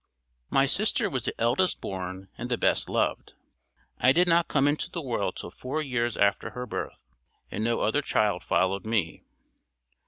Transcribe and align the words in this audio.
My 0.49 0.65
sister 0.65 1.11
was 1.11 1.25
the 1.25 1.39
eldest 1.39 1.79
born 1.79 2.27
and 2.35 2.49
the 2.49 2.57
best 2.57 2.89
loved. 2.89 3.33
I 3.99 4.11
did 4.11 4.27
not 4.27 4.47
come 4.47 4.67
into 4.67 4.89
the 4.89 4.99
world 4.99 5.35
till 5.35 5.51
four 5.51 5.79
years 5.79 6.17
after 6.17 6.49
her 6.49 6.65
birth, 6.65 7.03
and 7.51 7.63
no 7.63 7.81
other 7.81 8.01
child 8.01 8.41
followed 8.43 8.83
me. 8.83 9.21